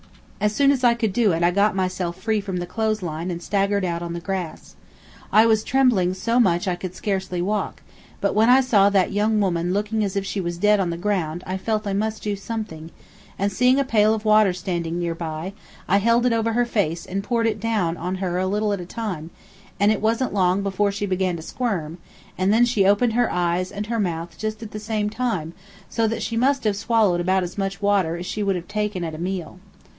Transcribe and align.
As 0.39 0.51
soon 0.55 0.71
as 0.71 0.83
I 0.83 0.95
could 0.95 1.13
do 1.13 1.31
it 1.31 1.43
I 1.43 1.51
got 1.51 1.75
myself 1.75 2.19
free 2.19 2.41
from 2.41 2.57
the 2.57 2.65
clothes 2.65 3.03
line 3.03 3.29
and 3.29 3.39
staggered 3.39 3.85
out 3.85 4.01
on 4.01 4.13
the 4.13 4.19
grass. 4.19 4.75
I 5.31 5.45
was 5.45 5.63
trembling 5.63 6.15
so 6.15 6.39
much 6.39 6.67
I 6.67 6.75
could 6.75 6.95
scarcely 6.95 7.39
walk, 7.43 7.83
but 8.19 8.33
when 8.33 8.49
I 8.49 8.61
saw 8.61 8.89
that 8.89 9.11
young 9.11 9.39
woman 9.39 9.71
looking 9.71 10.03
as 10.03 10.15
if 10.15 10.25
she 10.25 10.41
was 10.41 10.57
dead 10.57 10.79
on 10.79 10.89
the 10.89 10.97
ground 10.97 11.43
I 11.45 11.57
felt 11.57 11.85
I 11.85 11.93
must 11.93 12.23
do 12.23 12.35
something, 12.35 12.89
and 13.37 13.51
seeing 13.51 13.79
a 13.79 13.83
pail 13.83 14.15
of 14.15 14.25
water 14.25 14.51
standing 14.53 14.97
near 14.97 15.13
by, 15.13 15.53
I 15.87 15.97
held 15.97 16.25
it 16.25 16.33
over 16.33 16.53
her 16.53 16.65
face 16.65 17.05
and 17.05 17.23
poured 17.23 17.45
it 17.45 17.59
down 17.59 17.95
on 17.95 18.15
her 18.15 18.39
a 18.39 18.47
little 18.47 18.73
at 18.73 18.81
a 18.81 18.85
time, 18.87 19.29
and 19.79 19.91
it 19.91 20.01
wasn't 20.01 20.33
long 20.33 20.63
before 20.63 20.91
she 20.91 21.05
began 21.05 21.35
to 21.35 21.43
squirm, 21.43 21.99
and 22.39 22.51
then 22.51 22.65
she 22.65 22.87
opened 22.87 23.13
her 23.13 23.31
eyes 23.31 23.71
and 23.71 23.85
her 23.85 23.99
mouth 23.99 24.35
just 24.39 24.63
at 24.63 24.71
the 24.71 24.79
same 24.79 25.11
time, 25.11 25.53
so 25.87 26.07
that 26.07 26.23
she 26.23 26.35
must 26.35 26.63
have 26.63 26.75
swallowed 26.75 27.21
about 27.21 27.43
as 27.43 27.59
much 27.59 27.83
water 27.83 28.15
as 28.17 28.25
she 28.25 28.41
would 28.41 28.55
have 28.55 28.67
taken 28.67 29.03
at 29.03 29.13
a 29.13 29.19
meal. 29.19 29.59